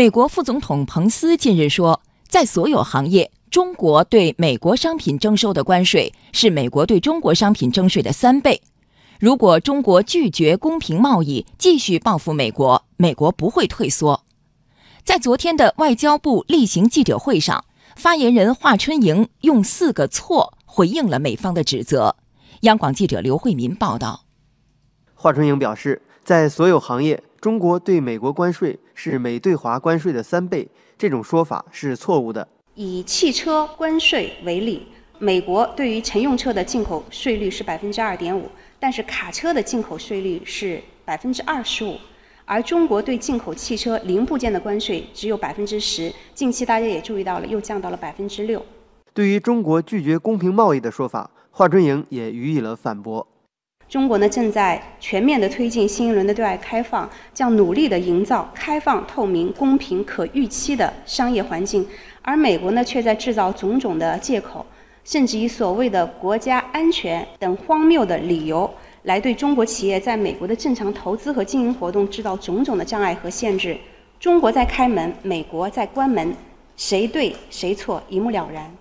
[0.00, 8.62] 美国副总统彭斯近日说，在所有行业，中国对美国商品征收的关税是美国对中国商品征税的三倍。
[9.18, 14.24] 如果中国拒绝公平贸易，继续报复美国，美国不会退缩。
[15.04, 22.16] 在昨天的外交部例行记者会上，发言人华春莹用四个“错”回应了美方的指责。
[22.62, 24.22] 央广记者刘慧民报道。
[25.14, 27.22] 华春莹表示，在所有行业。
[27.40, 30.68] 中国对美国关税是美对华关税的三倍，
[30.98, 32.46] 这种说法是错误的。
[32.74, 34.86] 以汽车关税为例，
[35.18, 38.46] 美国对于乘用车的进口税率是百分之二点五，
[38.78, 41.96] 但是卡车的进口税率是百分之二十五，
[42.44, 46.12] 而中国对进口汽车零部件的关税只有百分之十。
[46.34, 48.62] 近期大家也注意到了，又降到了百分之六。
[49.14, 53.26] 对于中国拒绝公平贸易的说法，华春莹也予以了反驳。
[53.90, 61.84] 中国呢正在全面的推进新一轮的对外开放，将努力的营造开放、透明、公平、可预期的商业环境，
[62.22, 64.64] 而美国呢却在制造种种的借口，
[65.02, 73.76] 甚至以所谓的国家安全等荒谬的理由，来对中国企业在美国的正常投资和经营活动制造种种的障碍和限制。
[74.20, 76.32] 中国在开门，美国在关门，
[76.76, 78.72] 谁对谁错一目了然。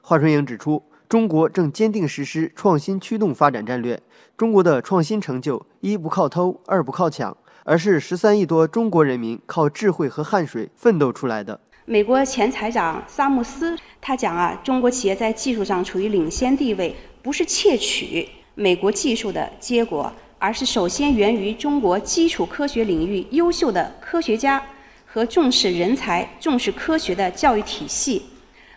[0.00, 0.82] 华春莹指出。
[1.08, 4.00] 中国正坚定实施创新驱动发展战略。
[4.36, 11.60] 中国的创新成就，一不靠偷，二不靠抢，而是十三亿多中国人民靠智慧和汗水奋斗出来的。
[11.84, 24.60] 美国前财长萨默斯他讲啊，中国企业在技术上处于领先地位，不是窃取美国技术的结果，而是首先源于中国基础科学领域优秀的科学家
[25.06, 28.22] 和重视人才、重视科学的教育体系。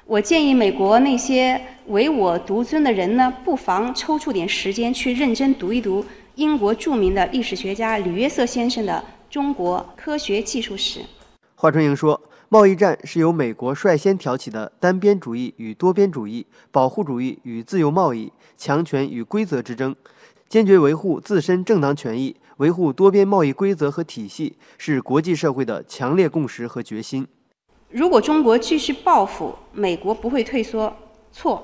[0.07, 6.03] 我建议美国那些唯我独尊的人呢，不妨抽出点时间去认真读一读
[6.35, 11.01] 英国著名的历史学家吕约瑟先生的《中国科学技术史》。
[11.55, 19.93] 华春莹说，贸易战是由美国率先挑起的单边主义与多边主义、保护主义与自由贸易、强权与规则之争，
[20.47, 27.27] 坚决维护自身正当权益，维护多边贸易规则和体系，是国际社会的强烈共识和决心。
[27.89, 30.93] 如果中国继续报复美国，不会退缩。
[31.31, 31.63] 错，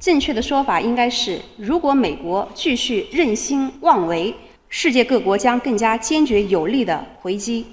[0.00, 4.34] 正确的说法应该是：如果美国继续任心妄为，
[4.68, 7.64] 世界各国将更加坚决有力的回击。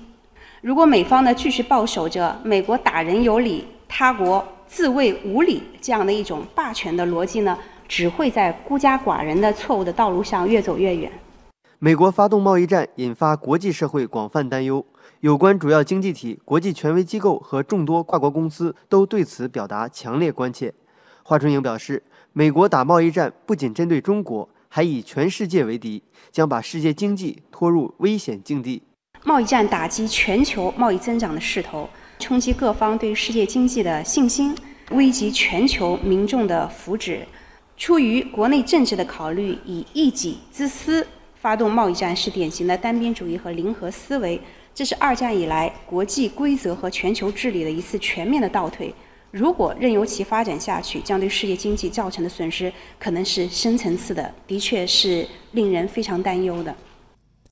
[0.62, 11.12] 如果美方呢继续抱守着美国打人有理，他国自卫无理这样的一种霸权的逻辑呢，只会在孤家寡人的错误的道路上越走越远。
[11.80, 14.84] 美国发动贸易战，引发国际社会广泛担忧。
[15.20, 20.74] 有关主要经济体、国际权威机构和众多跨国公司都对此表达强烈关切。
[21.22, 22.02] 华春莹表示，
[22.34, 26.02] 美国打贸易战不仅针对中国，还以全世界为敌，
[26.32, 28.82] 将把世界经济拖入危险境地。
[29.24, 34.56] 贸易战打击全球贸易增长的势头，冲击各方对世界经济的信心，
[34.90, 37.20] 危及全球民众的福祉。
[37.76, 41.06] 出于国内政治的考虑，以一己之私
[41.48, 44.38] 发动贸易战，是典型的单边主义和零和思维。
[44.76, 48.94] 这是二战以来国际规则和全球治理的一次全面的倒退。
[49.32, 52.70] 如果任由其发展下去，将对世界经济造成的损失
[53.00, 56.76] 可能是深层次的，的确是令人非常担忧的。